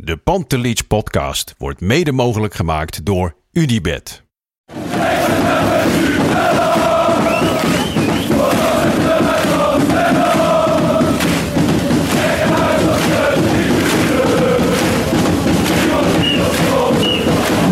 [0.00, 4.22] De Pantelich podcast wordt mede mogelijk gemaakt door UdiBet.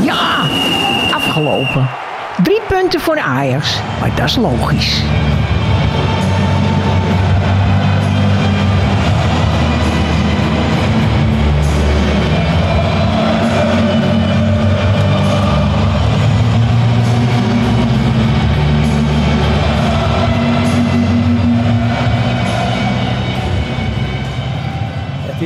[0.02, 0.48] Ja,
[1.12, 1.88] afgelopen.
[2.42, 5.02] Drie punten voor Ajax, maar dat is logisch.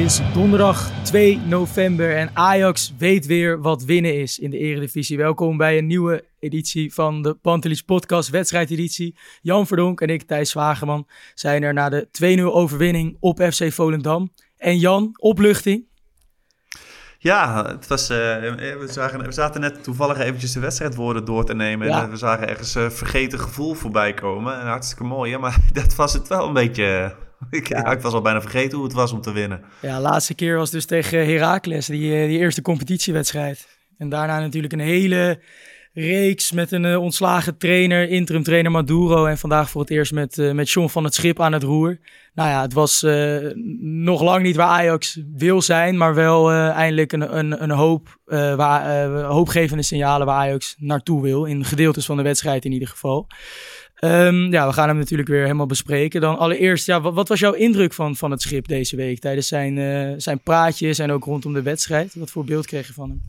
[0.05, 5.17] Is donderdag 2 november en Ajax weet weer wat winnen is in de Eredivisie.
[5.17, 9.17] Welkom bij een nieuwe editie van de Pantelis Podcast, wedstrijdeditie.
[9.42, 12.09] Jan Verdonk en ik, Thijs Zwageman, zijn er na de
[12.41, 14.33] 2-0 overwinning op FC Volendam.
[14.57, 15.84] En Jan, opluchting?
[17.19, 21.55] Ja, het was, eh, we, zagen, we zaten net toevallig eventjes de wedstrijdwoorden door te
[21.55, 21.89] nemen.
[21.89, 22.03] Ja.
[22.03, 24.61] En we zagen ergens een vergeten gevoel voorbij komen.
[24.61, 27.14] En hartstikke mooi, ja, maar dat was het wel een beetje...
[27.50, 29.64] Ik, ja, ik was al bijna vergeten hoe het was om te winnen.
[29.83, 33.69] Ja, laatste keer was dus tegen Heracles, die, eh, die eerste competitiewedstrijd.
[33.98, 35.41] En daarna natuurlijk een hele
[35.92, 39.27] reeks met een eh, ontslagen trainer, interim trainer Maduro.
[39.27, 41.98] En vandaag voor het eerst met, eh, met John van het Schip aan het roer.
[42.34, 43.36] Nou ja, het was eh,
[43.80, 48.18] nog lang niet waar Ajax wil zijn, maar wel eh, eindelijk een, een, een hoop,
[48.27, 51.44] eh, waar, eh, hoopgevende signalen waar Ajax naartoe wil.
[51.44, 53.27] In gedeeltes van de wedstrijd in ieder geval.
[54.01, 56.20] Ehm, ja, we gaan hem natuurlijk weer helemaal bespreken.
[56.20, 59.79] Dan allereerst, ja, wat, was jouw indruk van, van het schip deze week tijdens zijn,
[59.79, 62.14] eh, zijn praatjes en ook rondom de wedstrijd?
[62.14, 63.20] Wat voor beeld kreeg je van hem?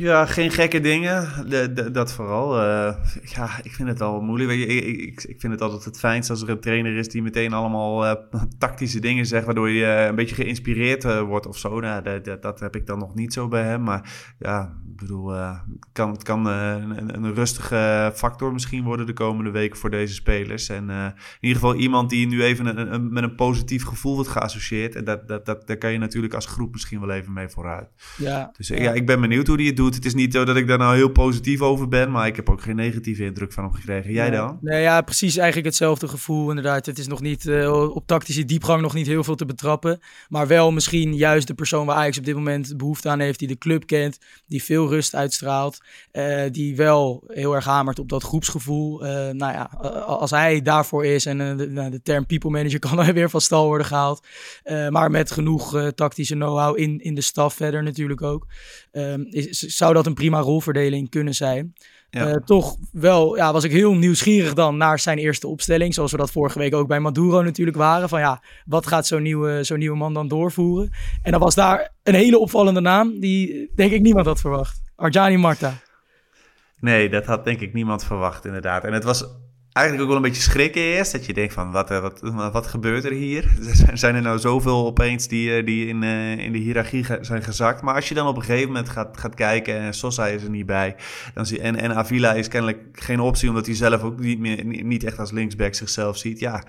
[0.00, 1.28] Ja, geen gekke dingen.
[1.48, 2.60] De, de- dat vooral.
[2.60, 2.94] eh,
[3.24, 4.50] ja, ik vind het al moeilijk.
[4.50, 7.52] Ik, ik, ik vind het altijd het fijnst als er een trainer is die meteen
[7.52, 8.14] allemaal eh,
[8.58, 11.80] tactische dingen zegt, waardoor je eh, een beetje geïnspireerd wordt of zo.
[11.80, 13.82] Nou, dat, heb ik dan nog niet zo bij hem.
[13.82, 15.58] Maar ja, ik bedoel, het
[15.92, 20.68] kan, het kan een, een rustige factor misschien worden de komende weken voor deze spelers.
[20.68, 24.28] En in ieder geval iemand die nu even een, een- met een positief gevoel wordt
[24.30, 24.94] geassocieerd.
[24.94, 27.88] En dat, dat, dat, daar kan je natuurlijk als groep misschien wel even mee vooruit.
[28.16, 28.92] Ja, Dus ja.
[28.92, 29.88] ik ben benieuwd hoe hij het doet.
[29.94, 32.50] Het is niet zo dat ik daar nou heel positief over ben, maar ik heb
[32.50, 34.12] ook geen negatieve indruk van hem gekregen.
[34.12, 34.58] Jij dan?
[34.60, 36.86] Nee, ja, precies eigenlijk hetzelfde gevoel inderdaad.
[36.86, 40.00] Het is nog niet eh, op tactische diepgang nog niet heel veel te betrappen.
[40.28, 43.38] Maar wel misschien juist de persoon waar Ajax op dit moment behoefte aan heeft.
[43.38, 45.78] Die de club kent, die veel rust uitstraalt.
[46.12, 49.04] eh, die wel heel erg hamert op dat groepsgevoel.
[49.04, 49.62] Eh, nou ja,
[50.06, 53.40] als hij daarvoor is en de, nou, de term people manager kan dan weer van
[53.40, 54.26] stal worden gehaald.
[54.62, 58.46] Eh, maar met genoeg tactische know-how in, in de staf verder natuurlijk ook.
[58.92, 61.72] Ehm, is, zou dat een prima rolverdeling kunnen zijn.
[62.10, 62.26] Ja.
[62.26, 65.94] Eh, toch wel, ja, was ik heel nieuwsgierig dan naar zijn eerste opstelling.
[65.94, 68.08] Zoals we dat vorige week ook bij Maduro natuurlijk waren.
[68.08, 70.90] Van ja, wat gaat zo'n nieuwe, zo'n nieuwe man dan doorvoeren?
[71.22, 74.82] En dan was daar een hele opvallende naam die denk ik niemand had verwacht.
[74.96, 75.74] Arjani Marta.
[76.80, 78.84] Nee, dat had denk ik niemand verwacht inderdaad.
[78.84, 79.24] En het was
[79.72, 81.12] eigenlijk ook wel een beetje schrikken eerst.
[81.12, 82.20] Dat je denkt van, wat, eh, wat,
[82.52, 83.44] wat gebeurt er hier?
[83.94, 87.82] Zijn- er nou zoveel opeens die, eh, die in, eh, in de hiërarchie zijn gezakt?
[87.82, 90.50] Maar als je dan op een gegeven moment gaat, gaat kijken en Sosa is er
[90.50, 90.96] niet bij.
[91.34, 94.64] Dan zie, en, en Avila is kennelijk geen optie, omdat hij zelf ook niet, meer,
[94.64, 96.38] niet echt als linksback zichzelf ziet.
[96.38, 96.62] Ja,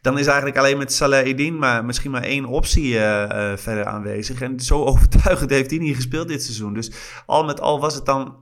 [0.00, 2.92] dan is eigenlijk alleen met Salah Eddin maar misschien maar één optie
[3.56, 4.40] verder aanwezig.
[4.40, 6.74] En zo overtuigend heeft hij niet gespeeld dit seizoen.
[6.74, 6.90] Dus
[7.26, 8.36] al met al was het dan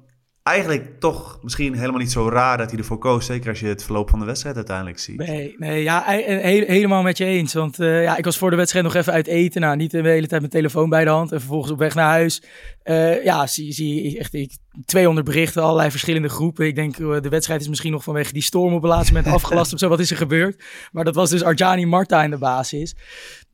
[0.47, 3.27] eigenlijk toch misschien helemaal niet zo raar dat hij ervoor koos.
[3.27, 5.19] Zeker als je het verloop van de wedstrijd uiteindelijk ziet.
[5.19, 7.55] Nee, nee ja, he- he- helemaal met je eens.
[7.55, 9.61] Want eh, ja, ik was voor de wedstrijd nog even uit eten.
[9.61, 11.33] Nou, niet de hele tijd mijn telefoon bij de hand.
[11.33, 12.43] En vervolgens op weg naar huis.
[12.83, 16.67] Eh, ja, zie, zie echt ik, 200 berichten, allerlei verschillende groepen.
[16.67, 19.35] Ik denk, eh, de wedstrijd is misschien nog vanwege die storm op het laatste moment
[19.43, 19.89] afgelast of zo.
[19.89, 20.65] Wat is er gebeurd?
[20.93, 22.95] Maar dat was dus Arjani Marta in de basis.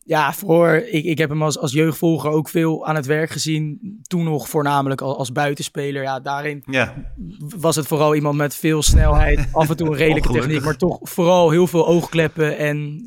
[0.04, 3.78] Ja, voor, ik, ik heb hem als, als jeugdvolger ook veel aan het werk gezien.
[4.02, 6.02] Toen nog voornamelijk als, als buitenspeler.
[6.02, 6.94] Ja, daarin Ja,
[7.38, 10.98] was het vooral iemand met veel snelheid, af en toe een redelijke techniek, maar toch
[11.02, 13.02] vooral heel veel oogkleppen en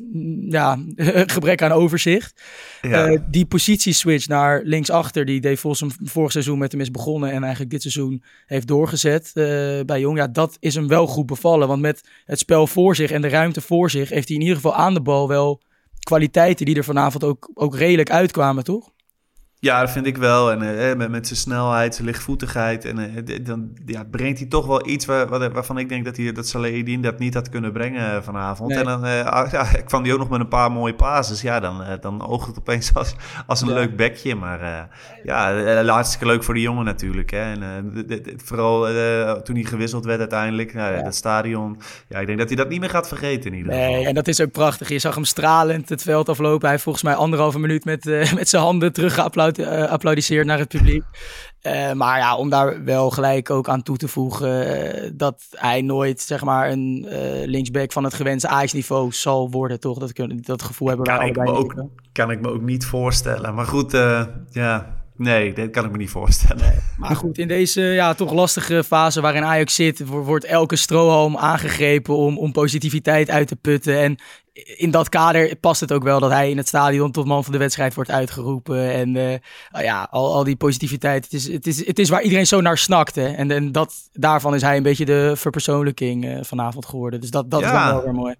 [0.48, 0.78] ja,
[1.36, 2.42] gebrek aan overzicht.
[2.82, 3.06] ja.
[3.06, 7.30] Eh, die positieswitch naar linksachter, die Dave Vos hem vorig seizoen met hem is begonnen
[7.30, 9.44] en eigenlijk dit seizoen heeft doorgezet eh,
[9.84, 10.18] bij Jong.
[10.18, 13.28] Ja, dat is hem wel goed bevallen, want met het spel voor zich en de
[13.28, 15.60] ruimte voor zich heeft hij in ieder geval aan de bal wel
[16.06, 18.90] kwaliteiten die er vanavond ook, ook redelijk uitkwamen, toch?
[19.58, 20.50] Ja, dat vind ik wel.
[20.50, 22.84] En uh, met, met zijn snelheid, zijn lichtvoetigheid.
[22.84, 26.32] En uh, dan ja, brengt hij toch wel iets waar, waarvan ik denk dat, hij,
[26.32, 28.72] dat Salehidin dat niet had kunnen brengen vanavond.
[28.72, 31.42] En dan uh, ja, kwam hij ook nog met een paar mooie pases.
[31.42, 33.14] Ja, dan, dan oogt het opeens als,
[33.46, 34.34] als een leuk bekje.
[34.34, 34.88] Maar
[35.22, 37.30] ja, hartstikke leuk voor de jongen natuurlijk.
[37.30, 37.52] Hè.
[37.52, 37.92] En,
[38.44, 38.80] vooral
[39.42, 40.74] toen hij gewisseld werd uiteindelijk.
[40.74, 41.02] Nou, ja.
[41.02, 41.80] Dat stadion.
[42.08, 43.90] Ja, ik denk dat hij dat niet meer gaat vergeten in ieder geval.
[43.90, 44.88] Nee, en dat is ook prachtig.
[44.88, 46.60] Je zag hem stralend het veld aflopen.
[46.60, 48.04] Hij heeft volgens mij anderhalve minuut met,
[48.34, 48.92] met zijn handen
[49.52, 51.04] uh, applaudisseert naar het publiek.
[51.62, 55.82] Uh, maar ja, om daar wel gelijk ook aan toe te voegen uh, dat hij
[55.82, 57.06] nooit zeg maar een
[57.44, 59.98] linksback van het gewenste Ajax-niveau zal worden, toch?
[59.98, 63.54] Dat, dat gevoel hebben kan wij ik me ook, Kan ik me ook niet voorstellen.
[63.54, 63.92] Maar goed,
[64.50, 66.82] ja, Nee, dat kan ik me niet voorstellen.
[66.96, 72.16] Maar goed, in deze ja, toch lastige fase waarin Ajax zit, wordt elke strohalm aangegrepen
[72.16, 73.98] om, om positiviteit uit te putten.
[73.98, 74.18] En
[74.64, 77.52] in dat kader past het ook wel dat hij in het stadion tot man van
[77.52, 78.92] de wedstrijd wordt uitgeroepen.
[78.92, 81.24] En uh, ja, al, al die positiviteit.
[81.24, 83.24] Het is, het, is, het is waar iedereen zo naar snakte.
[83.24, 87.20] En, en dat, daarvan is hij een beetje de verpersoonlijking uh, vanavond geworden.
[87.20, 87.86] Dus dat, dat ja.
[87.86, 88.34] is wel weer mooi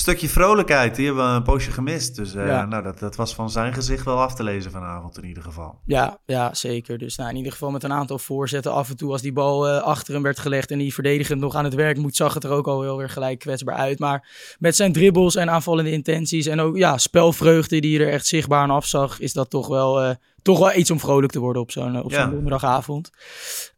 [0.00, 2.16] stukje vrolijkheid, die hebben we een poosje gemist.
[2.16, 5.24] Dus uh, nou, dat, dat was van zijn gezicht wel af te lezen vanavond in
[5.24, 5.78] ieder geval.
[5.86, 6.98] Ja, ja zeker.
[6.98, 9.68] Dus nou, in ieder geval met een aantal voorzetten af en toe als die bal
[9.68, 12.44] uh, achter hem werd gelegd en die verdedigend nog aan het werk moet, zag het
[12.44, 13.98] er ook al wel weer gelijk kwetsbaar uit.
[13.98, 18.62] Maar met zijn dribbles en aanvallende intenties en ook ja, spelvreugde die er echt zichtbaar
[18.62, 20.10] aan afzag, is dat toch wel, uh,
[20.42, 22.30] toch wel iets om vrolijk te worden op zo'n op zo'n ja.
[22.30, 23.10] donderdagavond.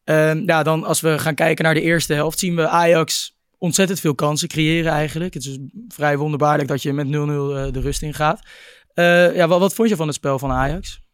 [0.05, 4.00] Ehm, ja, dan als we gaan kijken naar de eerste helft, zien we Ajax ontzettend
[4.00, 5.35] veel kansen creëren eigenlijk.
[5.35, 5.58] Het is
[5.88, 8.41] vrij wonderbaarlijk dat je met 0-0 uh, de rust in gaat.
[8.94, 11.05] Uh, ja, wat, wat, vond je van het spel van Ajax?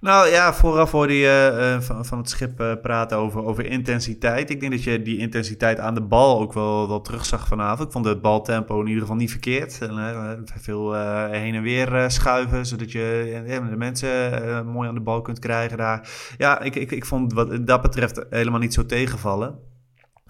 [0.00, 4.50] Nou ja, vooraf hoorde je uh, van, van het schip praten over, over intensiteit.
[4.50, 7.86] Ik denk dat je die intensiteit aan de bal ook wel, wel terugzag vanavond.
[7.86, 9.78] Ik vond het baltempo in ieder geval niet verkeerd.
[9.80, 10.94] En, veel
[11.30, 16.08] heen en weer schuiven, zodat je de mensen mooi aan de bal kunt krijgen daar.
[16.36, 19.58] Ja, ik, ik, ik vond wat dat betreft helemaal niet zo tegenvallen.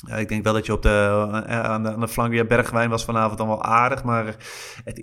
[0.05, 2.45] Ja, ik denk wel dat je op de, eh, aan, de, aan de flank, ja,
[2.45, 4.37] Bergwijn was vanavond wel aardig, maar
[4.85, 5.01] het,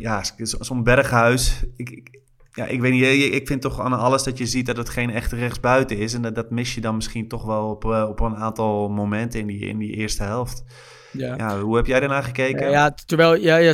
[0.00, 2.20] ja, zo'n berghuis, ik, ik,
[2.52, 5.10] ja, ik weet niet, ik vind toch aan alles dat je ziet dat het geen
[5.10, 8.20] echte rechtsbuiten is en dat, dat mis je dan misschien toch wel op, eh, op
[8.20, 10.64] een aantal momenten in die, in die eerste helft.
[11.16, 11.34] Ja.
[11.36, 11.60] ja.
[11.60, 12.70] hoe heb jij daarna gekeken?
[12.70, 13.72] Ja, terwijl, ja, ja,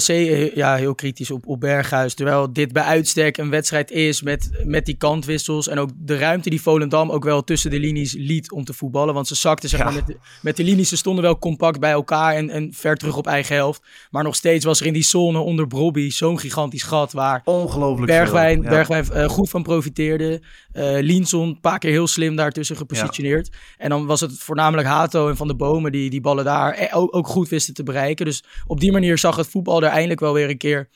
[0.54, 2.14] ja heel kritisch op, op Berghuis.
[2.14, 5.68] Terwijl dit bij uitstek een wedstrijd is met, met die kantwissels.
[5.68, 9.14] En ook de ruimte die Volendam ook wel tussen de linies liet om te voetballen.
[9.14, 10.88] Want ze zakten zeg maar, met, de, met de linies.
[10.88, 13.82] Ze stonden wel compact bij elkaar en, en ver terug op eigen helft.
[14.10, 17.12] Maar nog steeds was er in die zone onder Brobby zo'n gigantisch gat.
[17.12, 20.40] Waar Ongelooflijk Bergwijn, Bergwijn uh, goed van profiteerde.
[20.74, 23.50] Uh, Linson, een paar keer heel slim daartussen gepositioneerd.
[23.78, 26.96] En dan was het voornamelijk Hato en Van de Bomen die die ballen daar eh,
[26.96, 28.24] ook, ook goed wisten te bereiken.
[28.24, 30.88] Dus op die manier zag het voetbal er eindelijk wel weer een keer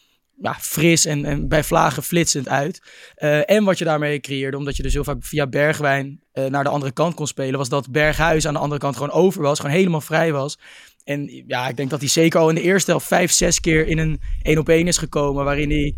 [0.42, 2.82] ja, fris en, en bij vlagen flitsend uit.
[3.18, 6.64] Uh, en wat je daarmee creëerde, omdat je dus heel vaak via Bergwijn uh, naar
[6.64, 9.60] de andere kant kon spelen, was dat Berghuis aan de andere kant gewoon over was,
[9.60, 10.58] gewoon helemaal vrij was.
[11.04, 13.86] En ja, ik denk dat hij zeker al in de eerste helft vijf, zes keer
[13.86, 15.94] in een één op één is gekomen, waarin hij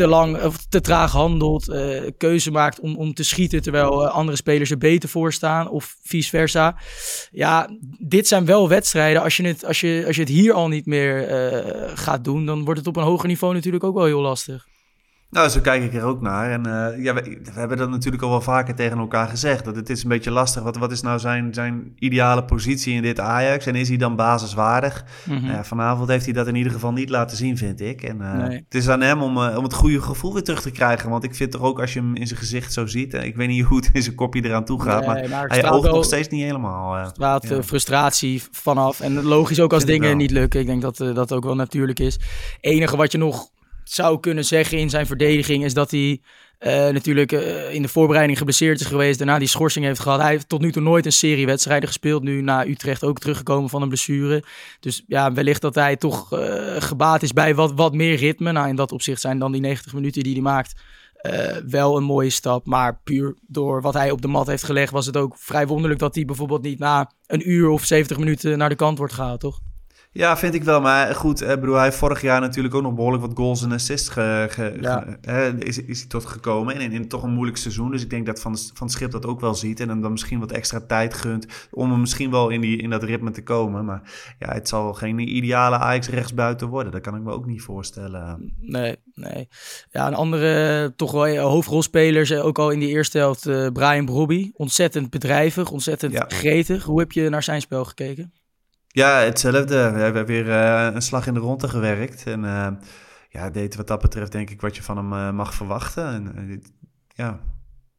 [0.00, 4.10] te lang of te traag handelt, uh, keuze maakt om, om te schieten terwijl uh,
[4.10, 6.76] andere spelers er beter voor staan of vice versa.
[7.30, 7.68] Ja,
[7.98, 9.22] dit zijn wel wedstrijden.
[9.22, 12.46] Als je het, als je, als je het hier al niet meer uh, gaat doen,
[12.46, 14.69] dan wordt het op een hoger niveau natuurlijk ook wel heel lastig.
[15.30, 16.50] Nou, zo kijk ik er ook naar.
[16.50, 19.64] En uh, ja, we, we, hebben dat natuurlijk al wel vaker tegen elkaar gezegd.
[19.64, 20.62] Dat het is een beetje lastig.
[20.62, 23.66] Wat, wat is nou zijn, zijn ideale positie in dit Ajax?
[23.66, 25.04] En is hij dan basiswaardig?
[25.24, 25.50] Mm -hmm.
[25.50, 28.02] uh, vanavond heeft hij dat in ieder geval niet laten zien, vind ik.
[28.02, 28.56] En uh, nee.
[28.56, 31.10] het is aan hem om, om het goede gevoel weer terug te krijgen.
[31.10, 33.14] Want ik vind toch ook als je hem in zijn gezicht zo ziet...
[33.14, 35.06] ik weet niet hoe het in zijn kopje eraan toe gaat...
[35.06, 36.96] Nee, maar, maar hij oogt nog steeds niet helemaal.
[36.96, 37.62] er straalt ja.
[37.62, 39.00] frustratie vanaf.
[39.00, 40.60] En logisch ook als dingen niet lukken.
[40.60, 42.18] Ik denk dat dat ook wel natuurlijk is.
[42.60, 43.48] enige wat je nog
[43.92, 46.20] zou kunnen zeggen in zijn verdediging is dat hij
[46.60, 49.18] uh, natuurlijk uh, in de voorbereiding geblesseerd is geweest.
[49.18, 50.20] Daarna die schorsing heeft gehad.
[50.20, 52.22] Hij heeft tot nu toe nooit een serie wedstrijden gespeeld.
[52.22, 54.44] Nu na Utrecht ook teruggekomen van een blessure.
[54.80, 56.40] Dus ja, wellicht dat hij toch uh,
[56.78, 58.52] gebaat is bij wat, wat meer ritme.
[58.52, 60.80] Nou, in dat opzicht zijn dan die 90 minuten die hij maakt
[61.66, 62.66] wel een mooie stap.
[62.66, 66.00] Maar puur door wat hij op de mat heeft gelegd was het ook vrij wonderlijk
[66.00, 69.40] dat hij bijvoorbeeld niet na een uur of 70 minuten naar de kant wordt gehaald,
[69.40, 69.60] toch?
[70.12, 70.80] Ja, vind ik wel.
[70.80, 73.72] Maar goed, eh, bedoel, hij heeft vorig jaar natuurlijk ook nog behoorlijk wat goals en
[73.72, 75.18] assists ge, ge, ja.
[75.20, 76.74] ge, is, is hij tot gekomen.
[76.74, 77.90] En in, in, toch een moeilijk seizoen.
[77.90, 79.80] Dus ik denk dat Van, van het Schip dat ook wel ziet.
[79.80, 82.90] En hem dan misschien wat extra tijd gunt om hem misschien wel in, die, in
[82.90, 83.84] dat ritme te komen.
[83.84, 84.02] Maar
[84.38, 86.92] ja, het zal geen ideale Ajax rechtsbuiten worden.
[86.92, 88.54] Dat kan ik me ook niet voorstellen.
[88.60, 89.48] Nee, nee.
[89.90, 94.50] Ja, een andere toch wel hoofdrolspelers, ook al in die eerste helft, uh, Brian Brobby.
[94.54, 96.24] Ontzettend bedrijvig, ontzettend ja.
[96.28, 96.84] gretig.
[96.84, 98.32] Hoe heb je naar zijn spel gekeken?
[98.92, 99.90] Ja, hetzelfde.
[99.90, 102.24] We hebben weer uh, een slag in de ronde gewerkt.
[102.26, 102.68] En uh,
[103.28, 106.06] ja, deed wat dat betreft denk ik wat je van hem uh, mag verwachten.
[106.06, 106.62] En,
[107.14, 107.40] ja,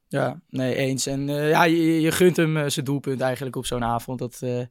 [0.07, 1.05] Ja, nee, eens.
[1.05, 4.19] En eh, ja, je, je gunt hem eh, zijn doelpunt eigenlijk op zo'n avond.
[4.19, 4.61] Dat, eh,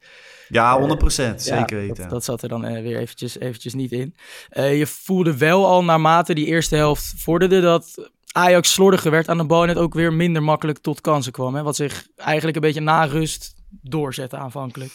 [0.49, 1.15] ja 100%.
[1.15, 1.97] ja, zeker weten.
[1.97, 4.15] Dat, dat zat er dan eh, weer eventjes, eventjes niet in.
[4.49, 9.39] Eh, je voelde wel al naarmate die eerste helft vorderde dat Ajax slordiger werd aan
[9.39, 11.55] de bal en het ook weer minder makkelijk tot kansen kwam.
[11.55, 11.62] Hè?
[11.62, 14.93] Wat zich eigenlijk een beetje na rust doorzette aanvankelijk.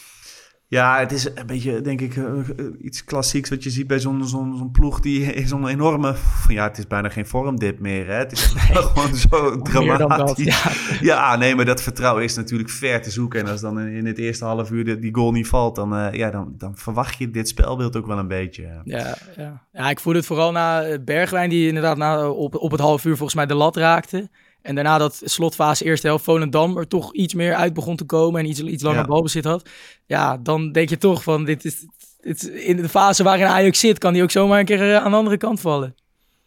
[0.68, 4.00] Ja, het is een beetje, denk ik, eh, eh, iets klassieks wat je ziet bij
[4.00, 6.16] zo'n zo'n zo'n ploeg die in zo'n enorme...
[6.48, 8.14] Ja, het is bijna geen vormdip meer, hè.
[8.14, 8.44] Het is
[8.74, 10.46] gewoon zo dat, dramatisch.
[10.46, 10.72] ja.
[11.02, 13.40] Ja, nee, maar dat vertrouwen is natuurlijk ver te zoeken.
[13.40, 16.14] En als dan in het eerste half uur de- die goal niet valt, dan, eh,
[16.14, 18.82] ja, dan, dan verwacht je dit spelbeeld ook wel een beetje.
[18.84, 19.64] Ja, ja.
[19.74, 23.16] ja, ik voelde het vooral na Bergwijn, die inderdaad na, op, op het half uur
[23.16, 24.30] volgens mij de lat raakte.
[24.66, 28.40] En daarna dat slotfase eerste helft Volendam er toch iets meer uit begon te komen
[28.42, 29.06] en iets, iets langer Ja.
[29.06, 29.70] balbezit had.
[30.06, 31.86] Ja, dan denk je toch van dit is,
[32.22, 35.04] dit is in de fase waarin Ajax zit, kan die ook zomaar een keer eh,
[35.04, 35.96] aan de andere kant vallen.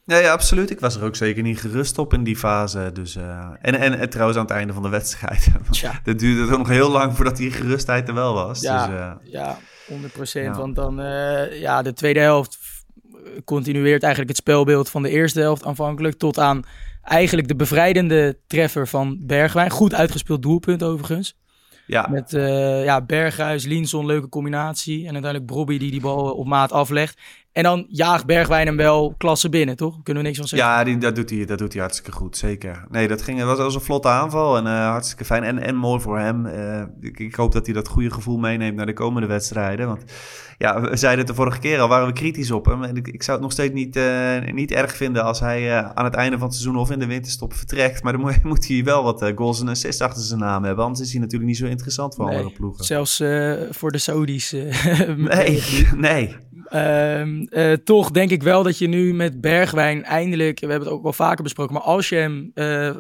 [0.05, 0.71] Ja, ja, absoluut.
[0.71, 2.91] Ik was er ook zeker niet gerust op in die fase.
[2.93, 5.49] Dus, eh, en, en, en trouwens aan het einde van de wedstrijd.
[5.71, 6.01] Tja.
[6.05, 8.61] dat duurde toch nog heel lang voordat die gerustheid er wel was.
[8.61, 8.87] Ja.
[8.87, 9.59] Dus, eh, Ja,
[9.89, 10.57] 100 Ja.
[10.57, 10.97] Want dan,
[11.53, 12.59] ja, de tweede helft
[13.45, 16.63] continueert eigenlijk het spelbeeld van de eerste helft aanvankelijk tot aan
[17.09, 19.71] eigenlijk de bevrijdende treffer van Bergwijn.
[19.71, 21.37] Goed uitgespeeld doelpunt overigens.
[21.87, 22.09] ja.
[22.11, 24.99] Met eh, ja, Berghuis, Linson, leuke combinatie.
[25.07, 27.21] En uiteindelijk Brobby die die bal op maat aflegt.
[27.59, 30.03] En dan jaagt Bergwijn hem wel klasse binnen, toch?
[30.03, 30.69] Kunnen we niks van zeggen.
[30.69, 32.85] Ja, die, dat, doet hij, dat doet hij hartstikke goed, zeker.
[32.91, 35.43] Nee, dat, ging, dat was, een vlotte aanval en eh, hartstikke fijn.
[35.43, 36.47] En, en mooi voor hem.
[36.47, 39.87] Eh, ik, ik hoop dat hij dat goede gevoel meeneemt naar de komende wedstrijden.
[39.87, 40.05] Want
[40.59, 42.83] ja, we zeiden het de vorige keer al, waren we kritisch op hem.
[42.83, 46.05] En ik, ik zou het nog steeds niet, eh, niet erg vinden als hij aan
[46.05, 48.03] het einde van het seizoen of in de winterstop vertrekt.
[48.03, 50.85] Maar dan moet, moet hij wel wat goals en assists achter zijn naam hebben.
[50.85, 52.85] Anders is hij natuurlijk niet zo interessant voor Nee, andere ploegen.
[52.85, 53.17] Zelfs
[53.71, 54.53] voor de Saudis.
[55.17, 55.63] Nee,
[55.97, 56.37] nee.
[56.69, 60.97] Ehm, eh, toch denk ik wel dat je nu met Bergwijn eindelijk, we hebben het
[60.97, 62.91] ook wel vaker besproken, maar als je hem eh,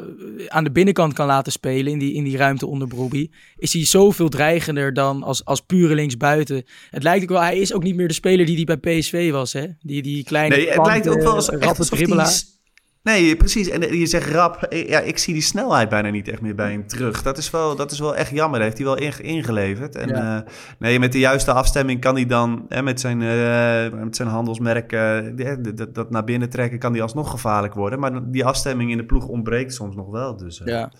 [0.48, 3.84] aan de binnenkant kan laten spelen in die, in die ruimte onder Brobbey, is hij
[3.84, 6.64] zoveel dreigender dan als, als pure linksbuiten.
[6.90, 9.30] Het lijkt ook wel, hij is ook niet meer de speler die hij bij PSV
[9.30, 9.66] was, hè?
[9.80, 11.86] Die, die kleine, Nee, het lijkt ook wel alsof die...
[11.86, 12.56] dribbelaar.
[13.08, 13.68] Nee, precies.
[13.68, 14.62] En je zegt rap.
[14.62, 17.22] eh, Ja, ik zie die snelheid bijna niet echt meer bij hem terug.
[17.22, 18.58] Dat is wel, dat is wel echt jammer.
[18.58, 19.96] Dat heeft hij wel inge- ingeleverd.
[19.96, 20.36] En Ja.
[20.44, 24.28] eh, nee, met de juiste afstemming kan hij dan hè, met, zijn, eh, met zijn
[24.28, 25.18] handelsmerk eh,
[25.74, 27.98] dat, dat naar binnen trekken, kan hij alsnog gevaarlijk worden.
[28.00, 30.36] Maar die afstemming in de ploeg ontbreekt soms nog wel.
[30.36, 30.92] Dus, eh, Ja.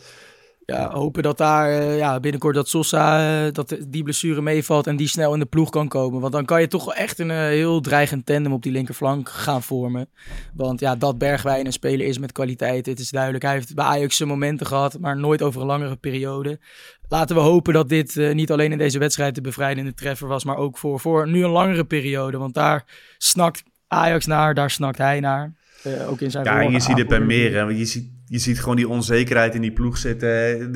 [0.73, 4.97] Ja, hopen dat daar eh, ja, binnenkort dat Sosa, eh, dat die blessure meevalt en
[4.97, 6.21] die snel in de ploeg kan komen.
[6.21, 10.09] Want dan kan je toch echt een heel dreigend tandem op die linkerflank gaan vormen.
[10.55, 13.45] Want ja, dat Bergwijn een speler is met kwaliteit, het is duidelijk.
[13.45, 16.61] Hij heeft bij Ajax zijn momenten gehad, maar nooit over een langere periode.
[17.09, 20.45] Laten we hopen dat dit eh, niet alleen in deze wedstrijd de bevrijdende treffer was,
[20.45, 22.39] maar ook voor, voor nu een langere periode.
[22.39, 22.85] Want daar
[23.19, 25.58] snakt Ajax naar, daar snakt hij naar.
[25.83, 27.55] Eh, ook in zijn Ja, je ziet het bij meer.
[27.55, 27.63] Hè?
[27.63, 30.73] Je ziet, je ziet gewoon die onzekerheid in die ploeg zitten.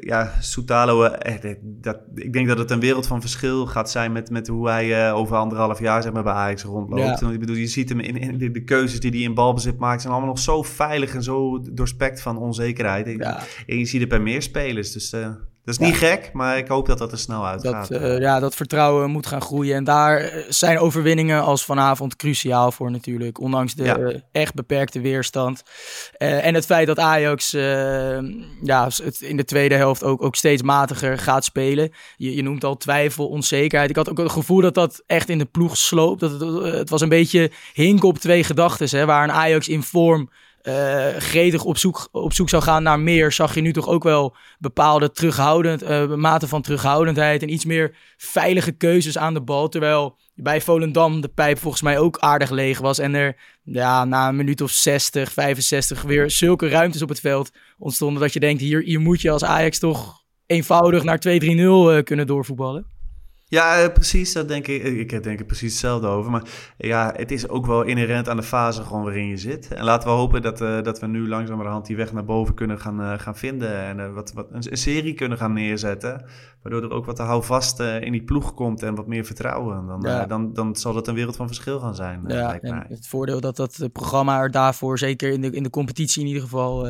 [0.00, 4.12] Ja, Soutalo, eh, dat, dat, ik denk dat het een wereld van verschil gaat zijn
[4.12, 7.20] met, met hoe hij eh, over anderhalf jaar zeg maar, bij Ajax rondloopt.
[7.20, 7.30] Ja.
[7.30, 10.00] Ik bedoel, je ziet hem in, in de, de keuzes die hij in balbezit maakt,
[10.00, 13.06] zijn allemaal nog zo veilig en zo doorspekt van onzekerheid.
[13.06, 13.42] Ja.
[13.66, 14.92] En je ziet het bij meer spelers.
[14.92, 15.28] Dus eh,
[15.64, 17.88] dat is niet gek, maar ik hoop dat dat er snel uitgaat.
[17.88, 19.76] Dat, eh, ja, dat vertrouwen moet gaan groeien.
[19.76, 23.40] En daar eh, zijn overwinningen als vanavond cruciaal voor natuurlijk.
[23.40, 23.96] Ondanks de Ja.
[23.96, 25.62] eh, echt beperkte weerstand.
[26.18, 27.50] En het feit dat Ajax
[28.62, 31.92] ja, het in de tweede helft ook, ook steeds matiger gaat spelen.
[32.16, 33.90] Je, je noemt al twijfel, onzekerheid.
[33.90, 36.20] Ik had ook het gevoel dat dat echt in de ploeg sloopt.
[36.20, 38.98] Dat het, het was een beetje hinken op twee gedachten.
[38.98, 40.30] hè, Waar een Ajax in vorm
[40.62, 44.02] eh, gretig op zoek, op zoek zou gaan naar meer, zag je nu toch ook
[44.02, 49.68] wel bepaalde terughoudend, eh mate van terughoudendheid en iets meer veilige keuzes aan de bal.
[49.68, 54.28] Terwijl bij Volendam de pijp volgens mij ook aardig leeg was en er ja, na
[54.28, 58.60] een minuut of 60, 65 weer zulke ruimtes op het veld ontstonden dat je denkt,
[58.60, 62.91] hier, hier moet je als Ajax toch eenvoudig naar 2-3-0 eh, kunnen doorvoetballen.
[63.52, 64.32] Ja, eh, precies.
[64.32, 64.82] Dat denk ik.
[64.84, 66.30] Ik denk er precies hetzelfde over.
[66.30, 66.42] Maar
[66.78, 69.68] ja, het is ook wel inherent aan de fase gewoon waarin je zit.
[69.74, 72.80] En laten we hopen dat, eh, dat we nu langzamerhand die weg naar boven kunnen
[72.80, 73.74] gaan, eh, gaan vinden.
[73.84, 76.24] En wat, wat, een, een serie kunnen gaan neerzetten.
[76.62, 79.86] Waardoor er ook wat houvast eh in die ploeg komt en wat meer vertrouwen.
[79.86, 80.26] Dan, Ja.
[80.26, 82.84] dan, dan zal dat een wereld van verschil gaan zijn, Ja, lijkt en mij.
[82.88, 86.42] het voordeel dat dat programma er daarvoor, zeker in de, in de competitie in ieder
[86.42, 86.86] geval,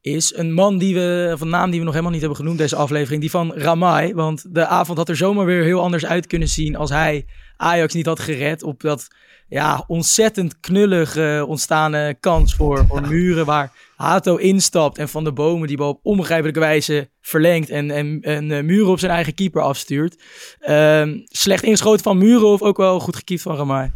[0.00, 0.36] is.
[0.36, 3.20] Een man die we, een naam die we nog helemaal niet hebben genoemd deze aflevering,
[3.20, 4.14] die van Ramai.
[4.14, 7.26] Want de avond had er zomaar weer heel anders uit kunnen zien als hij
[7.56, 9.08] Ajax niet had gered op dat
[9.48, 15.32] ja, ontzettend knullig eh, ontstane kans voor, voor Muren, waar Hato instapt en Van de
[15.32, 19.34] Bomen die bal op onbegrijpelijke wijze verlengt en, en, en eh, Muren op zijn eigen
[19.34, 20.22] keeper afstuurt.
[20.58, 23.92] Ehm, slecht ingeschoten van Muren of ook wel goed gekiept van Ramai?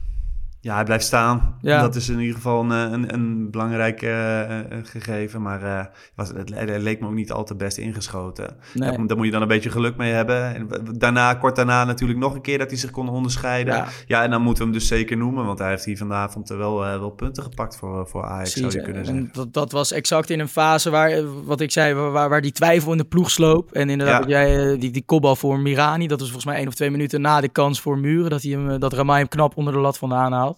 [0.69, 1.57] Ja, hij blijft staan.
[1.61, 1.81] Ja.
[1.81, 5.43] Dat is in ieder geval een, een, een belangrijk eh, eh, gegeven.
[5.43, 5.85] Maar eh,
[6.15, 8.57] was, het, het leek me ook niet al te best ingeschoten.
[8.75, 8.91] Nee.
[8.91, 10.55] Daar, daar moet je dan een beetje geluk mee hebben.
[10.55, 13.75] En daarna, kort daarna natuurlijk nog een keer dat hij zich kon onderscheiden.
[13.75, 13.87] Ja.
[14.07, 15.45] Ja, en dan moeten we hem dus zeker noemen.
[15.47, 18.83] Want hij heeft hier vanavond wel, eh, wel punten gepakt voor, voor Ajax, zou je
[18.83, 19.31] kunnen en zeggen.
[19.33, 22.53] dat, dat was exact in een fase waar, eh, wat ik zei, waar, waar die
[22.53, 23.73] twijfel in de ploeg sloop.
[23.73, 26.75] En inderdaad, jij, eh, die, die kopbal voor Mirani, dat was volgens mij één of
[26.75, 29.57] twee minuten na de kans voor Muren, dat, hij hem, eh, dat Ramai hem knap
[29.57, 30.58] onder de lat vandaan haalt.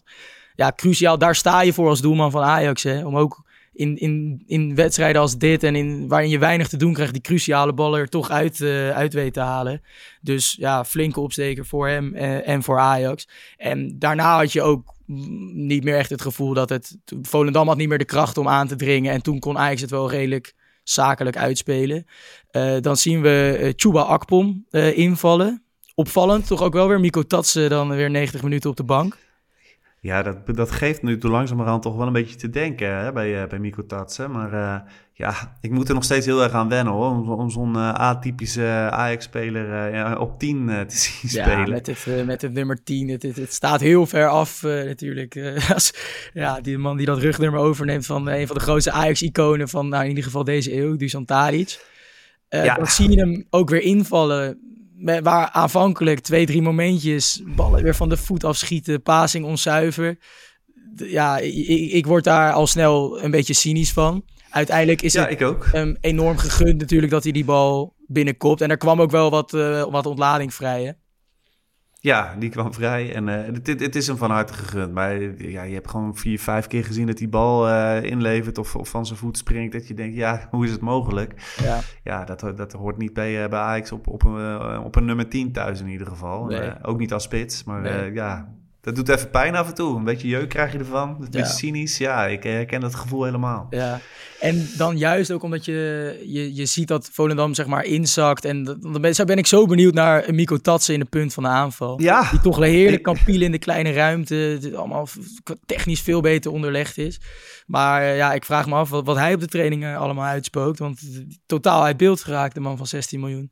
[0.55, 4.43] Ja, cruciaal, daar sta je voor als doelman van Ajax, hè, om ook in, in,
[4.47, 8.01] in wedstrijden als dit en in, waarin je weinig te doen krijgt, die cruciale ballen
[8.01, 9.83] er toch uit, eh, uit te halen.
[10.21, 13.29] Dus ja, flinke opsteker voor hem eh, en voor Ajax.
[13.57, 14.95] En daarna had je ook
[15.55, 16.97] niet meer echt het gevoel dat het...
[17.23, 19.13] Volendam had niet meer de kracht om aan te dringen.
[19.13, 22.07] En toen kon Ajax het wel redelijk zakelijk uitspelen.
[22.51, 25.63] Eh, dan zien we Chuba Akpom invallen.
[25.95, 27.01] Opvallend, toch ook wel weer.
[27.01, 29.17] Miko Tatsen dan weer 90 minuten op de bank.
[30.01, 33.43] Ja, dat, dat geeft nu toe langzamerhand toch wel een beetje te denken hè, bij,
[33.43, 34.31] eh, bij Miko Tatsen.
[34.31, 37.11] Maar eh, ja, ik moet er nog steeds heel erg aan wennen hoor.
[37.11, 41.71] Om, om zo'n eh, atypische Ajax-speler ja, op 10 eh, te zien Ja, spelen.
[41.71, 43.09] met het, met het nummer 10.
[43.09, 45.37] Het, het, het staat heel ver af natuurlijk.
[45.75, 45.95] Als,
[46.33, 50.03] ja, die man die dat rugnummer overneemt van een van de grootste Ajax-iconen van nou,
[50.03, 51.89] in ieder geval deze eeuw, Dusan Tadic.
[52.49, 52.75] Ja.
[52.75, 54.59] Dan zie je hem ook weer invallen.
[55.23, 60.19] Waar aanvankelijk twee, drie momentjes ballen weer van de voet afschieten, passing onzuiver.
[60.97, 64.25] Ja, ik, ik word daar al snel een beetje cynisch van.
[64.51, 65.69] Uiteindelijk is ja, het ik ook.
[65.73, 68.61] hem enorm gegund natuurlijk dat hij die bal binnenkopt.
[68.61, 70.85] En er kwam ook wel wat, eh, wat ontlading vrij.
[70.85, 70.93] Hè?
[72.03, 73.15] Ja, die kwam vrij.
[73.15, 74.93] En eh, het, het, het is hem van harte gegund.
[74.93, 78.77] Maar ja, je hebt gewoon vier, vijf keer gezien dat die bal eh, inlevert of,
[78.77, 79.73] of van zijn voet springt.
[79.73, 81.55] Dat je denkt, ja, hoe is het mogelijk?
[81.63, 81.79] Ja.
[82.05, 85.29] Ja, dat, dat hoort niet bij, eh, bij Ajax op, op, een, op een nummer
[85.29, 86.45] 10 thuis in ieder geval.
[86.45, 86.73] Nee.
[86.83, 87.65] Ook niet als spits.
[87.65, 88.13] Maar Nee.
[88.13, 88.49] ja,
[88.81, 89.97] dat doet even pijn af en toe.
[89.97, 91.09] Een beetje jeuk krijg je ervan.
[91.09, 91.45] Een beetje Ja.
[91.45, 91.99] cynisch.
[91.99, 93.67] Ja, ik herken dat gevoel helemaal.
[93.71, 94.01] Ja,
[94.41, 98.45] en dan juist ook omdat je, je, je ziet dat Volendam zeg maar inzakt.
[98.45, 101.49] En dan ben, ben ik zo benieuwd naar Mico Tatsen in de punt van de
[101.49, 102.01] aanval.
[102.03, 104.35] Ja, Die toch heerlijk kan pielen in de kleine ruimte.
[104.35, 105.09] Het allemaal
[105.67, 107.21] technisch veel beter onderlegd is.
[107.67, 110.79] Maar eh, ja, ik vraag me af wat, wat hij op de trainingen allemaal uitspookt.
[110.79, 111.01] Want
[111.47, 113.51] totaal uit beeld geraakt, de man van 16 miljoen.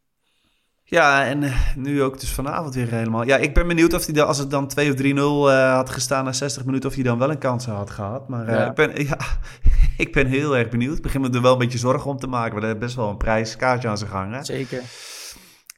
[0.90, 3.26] Ja, en eh, nu ook dus vanavond weer helemaal.
[3.26, 5.04] Ja, ik ben benieuwd of hij dan, als het dan 2 of 3-0
[5.52, 8.28] eh, had gestaan na 60 minuten, of hij dan wel een kans had gehad.
[8.28, 8.68] Maar eh, Ja.
[8.68, 9.18] ik, ben, ja,
[10.04, 10.96] ik ben heel erg benieuwd.
[10.96, 12.52] Ik begin me er wel een beetje zorgen om te maken.
[12.52, 14.34] Want heeft best wel een prijskaartje aan zijn gang.
[14.34, 14.44] Hè?
[14.44, 14.82] Zeker.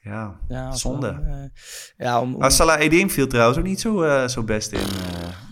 [0.03, 1.51] Ja, Ja, zonde.
[1.97, 4.87] ja, om, om- Maar Salah Eddin viel trouwens ook niet zo, zo best in.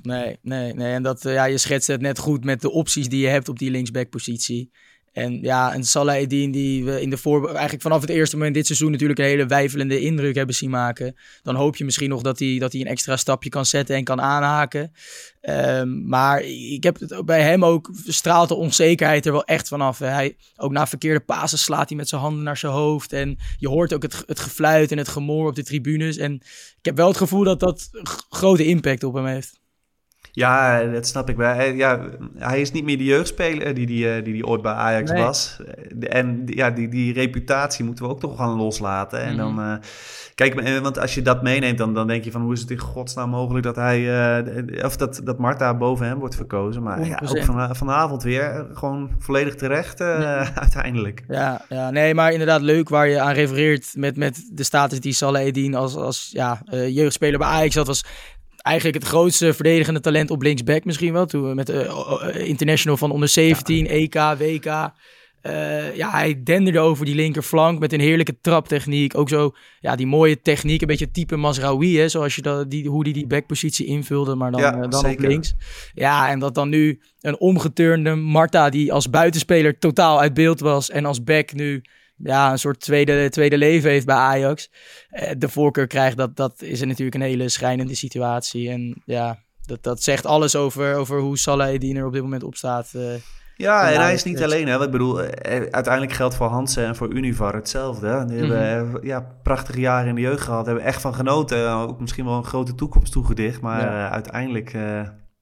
[0.03, 0.93] Nee, nee, nee.
[0.93, 3.59] En dat, ja, je schetst het net goed met de opties die je hebt op
[3.59, 4.71] die linksbackpositie.
[5.13, 8.67] En ja, en Salah die we in de voor eigenlijk vanaf het eerste moment dit
[8.67, 11.17] seizoen natuurlijk een hele wijfelende indruk hebben zien maken.
[11.43, 14.05] Dan hoop je misschien nog dat hij, dat hij een extra stapje kan zetten en
[14.05, 14.93] kan aanhaken.
[15.41, 19.99] Ehm, maar ik heb het bij hem ook straalt de onzekerheid er wel echt vanaf.
[19.99, 23.13] Hij, ook na verkeerde pasen slaat hij met zijn handen naar zijn hoofd.
[23.13, 26.17] En je hoort ook het, het gefluit en het gemoor op de tribunes.
[26.17, 26.35] En
[26.79, 27.91] ik heb wel het gevoel dat dat
[28.29, 29.61] grote impact op hem heeft.
[30.39, 31.37] Ja, dat snap ik.
[31.37, 32.01] Hij, ja,
[32.39, 35.23] hij is niet meer de jeugdspeler die die, eh, die, die ooit bij Ajax Nee.
[35.23, 35.57] was.
[36.01, 39.21] Eh, En ja, die, die reputatie moeten we ook toch gaan loslaten.
[39.21, 39.71] En dan, Mhm.
[39.73, 39.77] eh,
[40.35, 42.71] kijk, eh, want als je dat meeneemt, dan, dan denk je van hoe is het
[42.71, 43.99] in godsnaam mogelijk dat hij,
[44.37, 46.83] eh, of dat, dat Marta boven hem wordt verkozen.
[46.83, 47.39] Maar ja, 100%.
[47.39, 51.25] ook van, vanavond weer eh, gewoon volledig terecht eh, uiteindelijk.
[51.29, 55.13] Ja, ja, nee, maar inderdaad leuk waar je aan refereert met, met de status die
[55.13, 57.87] Salah Eddin als, als ja, eh, jeugdspeler bij Ajax had.
[57.87, 58.05] Was
[58.63, 61.27] eigenlijk het grootste verdedigende talent op linksback misschien wel.
[61.27, 64.65] Toen we met eh, international van onder 17, EK, WK.
[65.95, 69.17] ja, hij denderde over die linkerflank met een heerlijke traptechniek.
[69.17, 70.81] Ook zo, ja, die mooie techniek.
[70.81, 74.51] Een beetje type Masraoui, hè, zoals je dat, die, hoe die die backpositie invulde, maar
[74.51, 75.55] dan, Ja, eh, dan op links.
[75.95, 80.91] Ja, en dat dan nu een omgeturnde Marta, die als buitenspeler totaal uit beeld was.
[80.91, 81.83] En als back nu
[82.19, 84.71] ja, een soort tweede, tweede leven heeft bij Ajax.
[85.09, 88.71] eh, de voorkeur krijgt, dat, dat is natuurlijk een hele schrijnende situatie.
[88.71, 92.43] En ja, dat, dat zegt alles over, over hoe Salah Eddin er op dit moment
[92.43, 92.91] op staat.
[92.95, 93.03] eh.
[93.57, 94.69] Ja, en hij is niet alleen.
[94.69, 94.85] Hè.
[94.85, 98.07] Ik bedoel, eh, uiteindelijk geldt voor Hansen en voor Univar hetzelfde.
[98.07, 98.25] hè.
[98.25, 100.67] Die hebben ja, prachtige jaren in de jeugd gehad.
[100.67, 101.71] Hebben echt van genoten.
[101.73, 103.61] Ook misschien wel een grote toekomst toegedicht.
[103.61, 104.11] Maar Ja.
[104.11, 104.75] uiteindelijk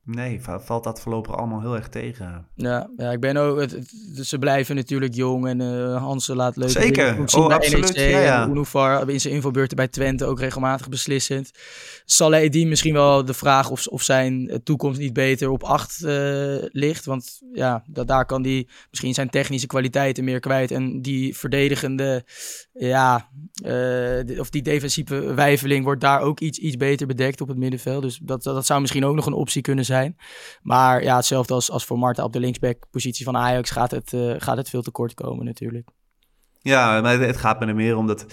[0.07, 2.47] nee, valt dat voorlopig allemaal heel erg tegen.
[2.55, 3.61] Ja, ja ik ben ook.
[3.61, 3.79] Het,
[4.23, 6.71] ze blijven natuurlijk jong en uh, Hansen laat leuk.
[6.71, 7.95] Zeker, oh, absoluut.
[7.95, 8.49] NEC, ja, ja.
[8.49, 11.51] Unovar in zijn invalbeurten bij Twente ook regelmatig beslissend.
[12.05, 16.57] Saleh Edin misschien wel de vraag of, of zijn toekomst niet beter op acht uh,
[16.63, 17.05] ligt.
[17.05, 20.71] Want ja, dat, daar kan hij misschien zijn technische kwaliteiten meer kwijt.
[20.71, 22.25] En die verdedigende,
[22.73, 23.29] ja,
[23.65, 28.03] uh, of die defensieve wijveling wordt daar ook iets, iets beter bedekt op het middenveld.
[28.03, 29.95] Dus dat, dat zou misschien ook nog een optie kunnen zijn.
[30.63, 34.35] Maar ja, hetzelfde als, als voor Marta op de linksback-positie van Ajax gaat het, uh,
[34.39, 35.89] gaat het veel te kort komen natuurlijk.
[36.61, 38.27] Ja, maar het gaat me er meer om dat.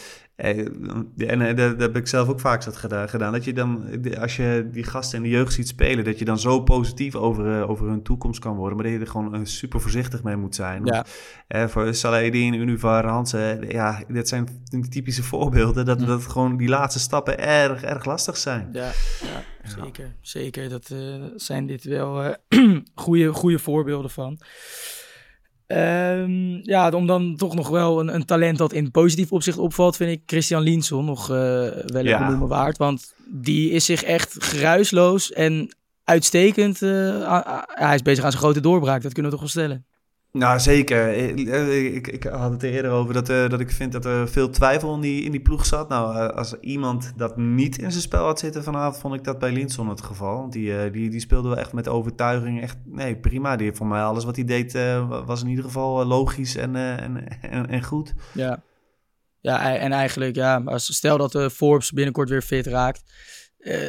[0.44, 3.32] Eh, en eh, dat, heb ik zelf ook vaak zat gedaan.
[3.32, 3.84] Dat je dan,
[4.20, 7.46] als je die gasten in de jeugd ziet spelen, dat je dan zo positief over,
[7.46, 8.76] uh, over hun toekomst kan worden.
[8.76, 10.86] Maar dat je er gewoon super voorzichtig mee moet zijn.
[10.86, 11.06] Ja.
[11.48, 14.48] Eh, voor Saladin, Univar, Hansen, ja, dit zijn
[14.90, 15.86] typische voorbeelden.
[15.86, 18.70] Dat, dat gewoon die laatste stappen erg, erg lastig zijn.
[18.72, 20.16] Ja, ja zeker.
[20.22, 20.70] Zeker.
[20.70, 20.96] Dat
[21.36, 22.36] zijn dit wel
[22.96, 24.40] goede, goede voorbeelden van.
[25.78, 29.96] Um, ja, om dan toch nog wel een, een, talent dat in positief opzicht opvalt,
[29.96, 31.36] vind ik Christian Linsson nog uh,
[31.86, 32.28] wel ja.
[32.28, 32.78] een waard.
[32.78, 36.82] Want die is zich echt geruisloos en uitstekend.
[36.82, 39.86] Uh, hij is bezig aan zijn grote doorbraak, dat kunnen we toch wel stellen.
[40.38, 41.14] Nou, zeker.
[41.96, 44.50] Ik, ik, had het er eerder over dat, uh, dat ik vind dat er veel
[44.50, 45.90] twijfel in die, in die ploeg zat.
[45.90, 49.40] Nou, uh, als iemand dat niet in zijn spel had zitten vanavond, vond ik dat
[49.40, 50.38] bij Linson het geval.
[50.38, 52.62] Want die, die, die speelde wel echt met overtuiging.
[52.62, 53.56] Echt, nee, prima.
[53.56, 54.74] Die, voor mij alles wat hij deed
[55.26, 58.14] was in ieder geval logisch en, en, en, en, goed.
[58.34, 58.64] Ja.
[59.40, 63.04] ja, en eigenlijk, ja, als, stel dat Forbes binnenkort weer fit raakt.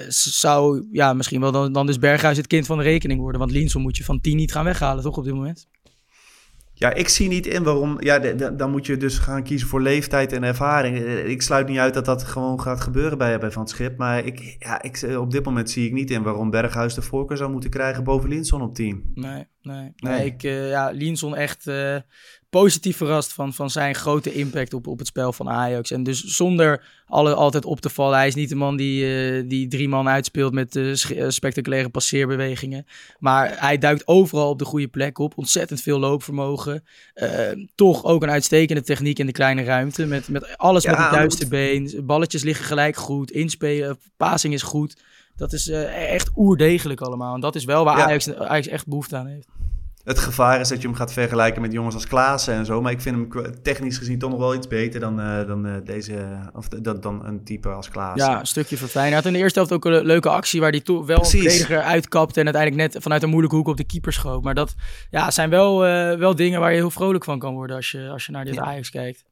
[0.08, 3.40] zou ja, misschien wel dan, dan dus Berghuis het kind van de rekening worden.
[3.40, 5.68] Want Linson moet je van 10 niet gaan weghalen, toch op dit moment?
[6.76, 7.96] Ja, ik zie niet in waarom.
[8.00, 8.18] Ja,
[8.50, 10.96] dan moet je dus gaan kiezen voor leeftijd en ervaring.
[10.96, 13.96] Eh, ik sluit niet uit dat dat gewoon gaat gebeuren bij, bij Van Schip.
[13.98, 17.02] Maar ik, ja, ik, eh, op dit moment zie ik niet in waarom Berghuis de
[17.02, 19.02] voorkeur zou moeten krijgen boven Linson op team.
[19.14, 19.92] Nee, nee.
[19.96, 20.24] nee.
[20.24, 21.64] ik, uh, ja, Linson echt
[22.60, 25.90] positief verrast van, van zijn grote impact op, op het spel van Ajax.
[25.90, 28.16] En dus zonder alle, altijd op te vallen.
[28.16, 30.94] Hij is niet de man die, uh, die drie man uitspeelt met uh,
[31.28, 32.86] spectaculaire passeerbewegingen.
[33.18, 35.32] Maar hij duikt overal op de goede plek op.
[35.36, 36.84] Ontzettend veel loopvermogen.
[37.14, 37.28] Uh,
[37.74, 40.06] toch ook een uitstekende techniek in de kleine ruimte.
[40.06, 42.02] Met, met alles met het juiste been.
[42.04, 43.30] Balletjes liggen gelijk goed.
[43.30, 44.96] Inspelen, passing is goed.
[45.36, 47.34] Dat is echt oerdegelijk allemaal.
[47.34, 48.04] En dat is wel waar ja.
[48.04, 49.48] Ajax, Ajax echt behoefte aan heeft
[50.04, 52.80] het gevaar is dat je hem gaat vergelijken met jongens als Klaassen en zo.
[52.80, 55.74] Maar ik vind hem technisch gezien toch nog wel iets beter dan, uh, dan uh,
[55.84, 58.30] deze, of dan, dan een type als Klaassen.
[58.30, 59.06] Ja, een stukje van fijn.
[59.06, 61.44] Hij had in de eerste helft ook een leuke actie waar hij toch wel Precies.
[61.44, 64.42] een verdediger uitkapte en uiteindelijk net vanuit een moeilijke hoek op de keeper schoot.
[64.42, 64.74] Maar dat
[65.10, 68.08] ja, zijn wel, uh, wel dingen waar je heel vrolijk van kan worden als je,
[68.08, 68.62] als je naar dit ja.
[68.62, 69.24] Ajax kijkt.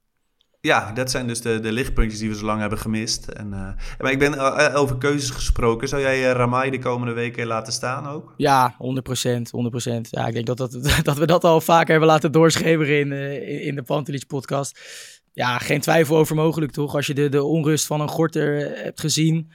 [0.66, 3.26] Ja, dat zijn dus de, de lichtpuntjes die we zo lang hebben gemist.
[3.26, 5.88] En, uh, maar ik ben uh, over keuzes gesproken.
[5.88, 8.34] Zou jij Ramai de komende weken laten staan ook?
[8.36, 8.76] Ja, 100%.
[8.76, 10.00] 100%.
[10.10, 10.72] Ja, ik denk dat, dat,
[11.02, 13.12] dat we dat al vaker hebben laten doorschemeren in,
[13.62, 14.80] in, de Pantelich podcast.
[15.32, 16.94] Ja, geen twijfel over mogelijk toch?
[16.94, 19.50] Als je de, de onrust van een Gorter hebt gezien.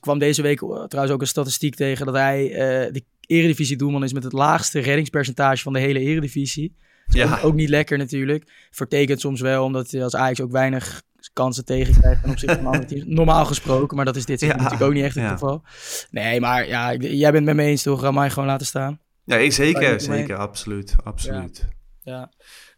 [0.00, 2.48] kwam deze week trouwens ook een statistiek tegen dat hij
[2.92, 6.74] de eredivisie doelman is met het laagste reddingspercentage van de hele eredivisie.
[7.10, 7.36] Ja.
[7.36, 8.68] Ook, ook, niet lekker natuurlijk.
[8.70, 12.66] Vertekent soms wel, omdat je als Ajax ook weinig kansen tegen krijgt ten opzichte van
[12.66, 13.04] andere teams.
[13.18, 14.56] Normaal gesproken, maar dat is dit ja.
[14.56, 15.30] natuurlijk ook niet echt het ja.
[15.30, 15.62] geval.
[16.10, 18.00] Nee, maar ja, jij bent met me eens toch?
[18.00, 18.98] Ramai gewoon laten staan.
[19.24, 21.68] Ja, zeker, zeker, absoluut, absoluut.
[22.02, 22.30] ja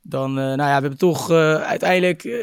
[0.03, 2.35] dan, uh, nou ja, we hebben toch uh, uiteindelijk uh,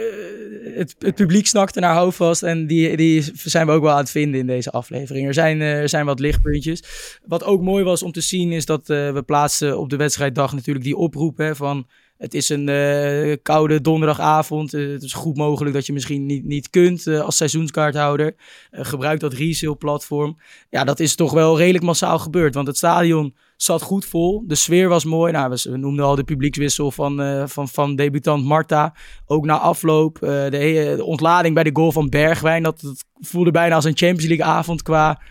[0.75, 4.11] het, het, publiek snakte naar houvast en die, die zijn we ook wel aan het
[4.11, 5.27] vinden in deze aflevering.
[5.27, 6.83] Er zijn, er zijn wat lichtpuntjes.
[7.25, 10.85] Wat ook mooi was om te zien is dat we plaatsen op de wedstrijddag natuurlijk
[10.85, 11.87] die oproep hè, van
[12.19, 14.73] het is een uh, koude donderdagavond.
[14.73, 18.35] Uh, het is goed mogelijk dat je misschien niet, niet kunt uh, als seizoenskaarthouder.
[18.71, 20.37] gebruik dat resale platform.
[20.69, 22.53] Ja, dat is toch wel redelijk massaal gebeurd.
[22.53, 24.43] Want het stadion zat goed vol.
[24.47, 25.31] De sfeer was mooi.
[25.31, 28.95] Nou, we noemden al de publiekswissel van, van, van debutant Marta.
[29.25, 30.17] Ook na afloop.
[30.19, 32.63] De, de, ontlading bij de goal van Bergwijn.
[32.63, 35.21] Dat, dat voelde bijna als een Champions League avond qua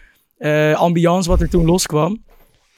[0.75, 2.27] ambiance wat er toen loskwam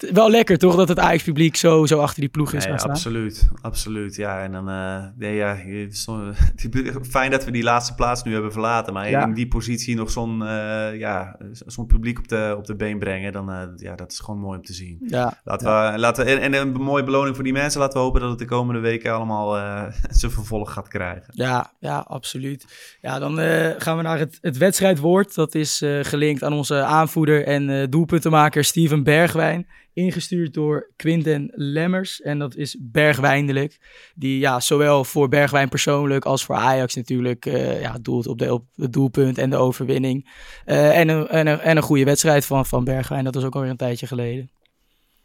[0.01, 2.67] wel lekker toch dat het Ajax-publiek zo, zo achter die ploeg is.
[2.67, 4.17] Nee, absoluut, absoluut.
[4.17, 5.57] Ja, en dan, uh, nee, ja,
[7.11, 8.93] fijn dat we die laatste plaats nu hebben verlaten.
[8.93, 9.25] Maar ja.
[9.25, 11.37] in die positie nog zo'n uh, ja,
[11.67, 14.59] zo'n publiek op de, op de been brengen, dan uh, ja, dat is gewoon mooi
[14.59, 14.99] om te zien.
[15.07, 15.41] Ja.
[15.45, 17.81] Laten we, laten we, en, en, een mooie beloning voor die mensen.
[17.81, 19.55] Laten we hopen dat het de komende weken allemaal
[20.11, 21.25] zijn vervolg gaat krijgen.
[21.31, 22.67] Ja, ja, absoluut.
[23.01, 23.39] Ja, dan
[23.81, 25.35] gaan we naar het, het wedstrijdwoord.
[25.35, 29.67] Dat is gelinkt aan onze aanvoerder en doelpuntenmaker Steven Bergwijn.
[29.93, 32.21] Ingestuurd door Quinten Lemmers.
[32.21, 33.79] En dat is Bergwijndelijk.
[34.15, 38.53] Die ja, zowel voor Bergwijn persoonlijk als voor Ajax natuurlijk uh, ja, doelt op, de,
[38.53, 40.31] op het doelpunt en de overwinning.
[40.67, 43.25] Uh, en, een, en, een, en een goede wedstrijd van, van Bergwijn.
[43.25, 44.51] Dat was ook alweer een tijdje geleden.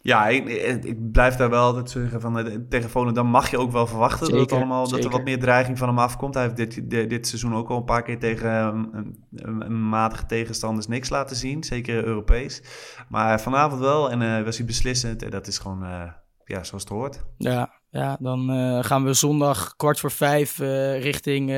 [0.06, 0.48] Ja, ik,
[0.84, 4.32] ik, blijf daar wel altijd zeggen van uh, tegen Volendam mag je ook wel verwachten
[4.32, 6.34] dat, het allemaal, dat er wat meer dreiging van hem afkomt.
[6.34, 10.88] Hij heeft dit, dit, seizoen ook al een paar keer tegen een, een, matige tegenstanders
[10.88, 12.64] niks laten zien, zeker Europees.
[13.10, 16.02] Maar vanavond wel en uh, was hij beslissend en dat is gewoon uh,
[16.46, 17.26] ja, zoals het hoort.
[17.38, 18.50] Ja, ja dan
[18.84, 20.58] gaan we zondag kwart voor vijf
[21.00, 21.50] richting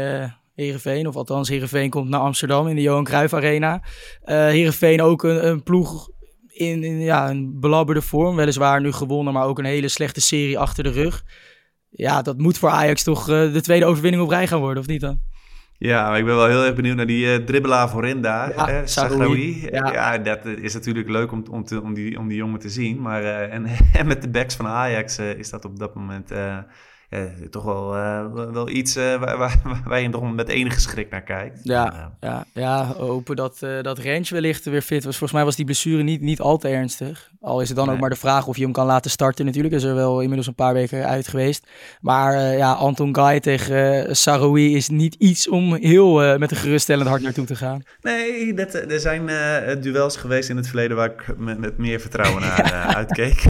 [0.56, 1.08] Heerenveen.
[1.08, 3.74] Of althans, Heerenveen komt naar Amsterdam in de Johan Cruijff Arena.
[3.74, 3.82] Uh,
[4.26, 6.10] Heerenveen ook een, een ploeg
[6.58, 8.36] in, in, ja, een belabberde vorm.
[8.36, 11.24] Weliswaar nu gewonnen, maar ook een hele slechte serie achter de rug.
[11.90, 14.88] Ja, dat moet voor Ajax toch uh, de tweede overwinning op rij gaan worden, of
[14.88, 15.20] niet dan?
[15.78, 18.50] Ja, maar ik ben wel heel erg benieuwd naar die uh, dribbelaar voorin daar.
[18.56, 19.62] Ja, eh.
[19.72, 19.94] Ja.
[19.94, 20.18] ja.
[20.18, 23.02] dat is natuurlijk leuk om, om, te, om, die, om die jongen te zien.
[23.02, 23.66] Maar uh, en,
[24.00, 26.32] en met de backs van Ajax is dat op dat moment
[27.50, 31.24] toch wel, uh, wel iets uh, waar, waar, waar, je toch met enige schrik naar
[31.24, 31.60] kijkt.
[31.64, 35.18] Ja, ja, ja hopen dat, dat Range wellicht weer fit was.
[35.18, 37.32] Volgens mij was die blessure niet, niet al te ernstig.
[37.42, 39.76] Al is het dan ook maar de vraag of je hem kan laten starten natuurlijk.
[39.76, 41.68] Is er wel inmiddels een paar weken uit geweest.
[42.02, 47.22] Maar ja, Anton Guy tegen Saroui is niet iets om heel met een geruststellend hart
[47.22, 47.82] naartoe te gaan.
[48.02, 49.26] Nee, dat, er zijn
[49.82, 53.44] duels geweest in het verleden waar ik met, met meer vertrouwen naar uitkeek.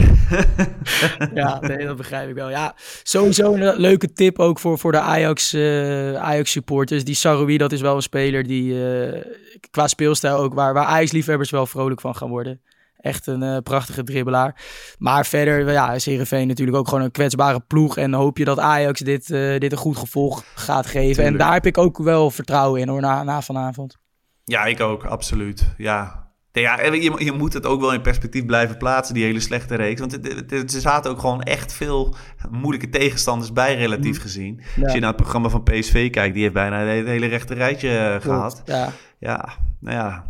[1.34, 2.50] ja, nee, dat begrijp ik wel.
[2.50, 7.04] Ja, sowieso een leuke tip ook voor, voor de Ajax, uh, Ajax supporters.
[7.04, 9.24] Die Saroui, dat is wel een speler die uh,
[9.72, 12.62] qua speelstijl ook waar, waar Ajax-liefhebbers wel vrolijk van gaan worden.
[12.98, 14.62] Echt een uh, prachtige dribbelaar.
[14.98, 17.98] Maar verder ja, is Heerenveen natuurlijk ook gewoon een kwetsbare ploeg.
[17.98, 21.14] En hoop je dat Ajax dit, dit een goed gevolg gaat geven.
[21.14, 21.28] Tuurlijk.
[21.28, 23.98] En daar heb ik ook wel vertrouwen in hoor, na, na vanavond.
[24.44, 25.74] Ja, ik ook, absoluut.
[25.78, 26.27] Ja,
[26.62, 30.00] ja, je, je, moet het ook wel in perspectief blijven plaatsen, die hele slechte reeks.
[30.00, 30.14] Want
[30.52, 32.16] er zaten ook gewoon echt veel
[32.50, 34.22] moeilijke tegenstanders bij, relatief mm.
[34.22, 34.62] gezien.
[34.84, 37.98] Als je naar het programma van PSV kijkt, die heeft bijna het hele rechte rijtje
[37.98, 38.62] eh, gehad.
[38.66, 38.92] Ja.
[39.20, 40.26] ja, nou ja,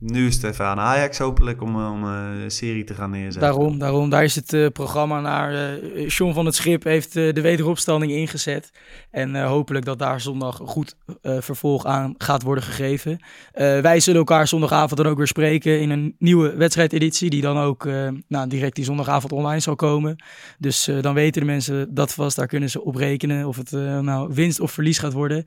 [0.00, 3.40] nu is het even aan Ajax hopelijk om, een serie te gaan neerzetten.
[3.40, 5.52] Daarom, daarom daar is het uh, programma naar.
[5.52, 8.70] Uh, John van het Schip heeft de wederopstanding ingezet.
[9.10, 13.18] En hopelijk dat daar zondag goed vervolg aan gaat worden gegeven.
[13.52, 17.30] wij zullen elkaar zondagavond dan ook weer spreken in een nieuwe wedstrijdeditie.
[17.30, 17.84] Die dan ook
[18.28, 20.22] nou, direct die zondagavond online zal komen.
[20.58, 22.36] Dus dan weten de mensen dat vast.
[22.36, 23.70] Daar kunnen ze op rekenen of het
[24.02, 25.44] nou winst of verlies gaat worden.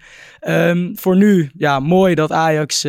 [0.47, 2.85] Um, voor nu, ja, mooi dat Ajax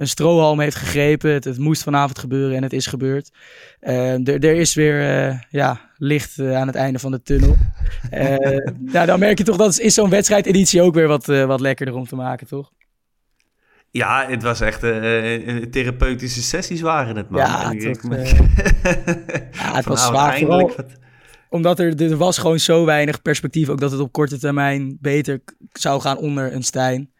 [0.00, 1.32] een strohalm heeft gegrepen.
[1.32, 3.30] Het, het, moest vanavond gebeuren en het is gebeurd.
[3.80, 7.56] Uh, er is weer uh, ja, licht uh, aan het einde van de tunnel.
[8.92, 12.06] nou, dan merk je toch dat is zo'n wedstrijdeditie ook weer wat, wat lekkerder om
[12.06, 12.72] te maken, toch?
[13.90, 14.80] Ja, het was echt
[15.70, 17.40] therapeutische sessies waren het, man.
[17.40, 18.12] Ja, het, toch,
[19.52, 20.70] ja, het was zwaar vooral,
[21.48, 25.40] omdat er, er was gewoon zo weinig perspectief, ook dat het op korte termijn beter
[25.72, 27.10] zou gaan onder een Stijn.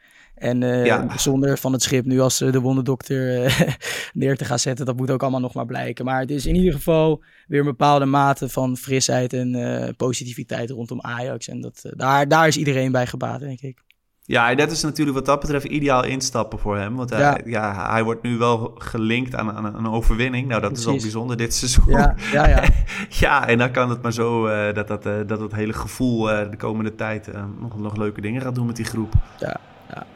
[0.40, 3.61] En uh, zonder van het schip nu als uh, de wonderdokter uh,
[4.12, 6.05] neer te gaan zetten, dat moet ook allemaal nog maar blijken.
[6.05, 11.00] Maar het is in ieder geval weer een bepaalde mate van frisheid en positiviteit rondom
[11.00, 11.48] Ajax.
[11.48, 13.79] En dat, daar, daar is iedereen bij gebaat, denk ik.
[14.22, 16.96] Ja, dat is natuurlijk wat dat betreft ideaal instappen voor hem.
[16.96, 17.90] Want hij, ja.
[17.90, 20.48] hij wordt nu wel gelinkt aan, aan een overwinning.
[20.48, 21.85] Nou, dat is al bijzonder dit seizoen.
[21.88, 22.64] Ja, ja, ja.
[23.20, 26.94] ja en dan kan het maar zo dat, dat, dat het hele gevoel de komende
[26.94, 29.12] tijd nog, nog leuke dingen gaat doen met die groep.
[29.38, 29.61] Ja,
[29.94, 30.07] ja,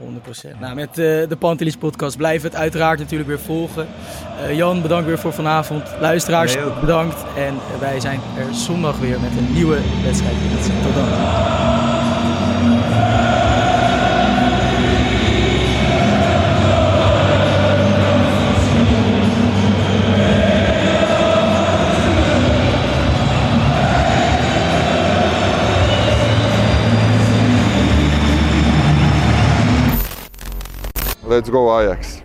[0.55, 0.59] 100%.
[0.61, 0.95] Nou, met uh,
[1.29, 3.87] de Pantelis podcast blijven het uiteraard natuurlijk weer volgen.
[4.43, 5.83] Uh, Jan, bedankt weer voor vanavond.
[6.01, 7.25] Luisteraars, bedankt.
[7.37, 10.35] En wij zijn er zondag weer met een nieuwe wedstrijd.
[10.83, 11.84] Tot dan.
[31.35, 32.25] Let's go Ajax.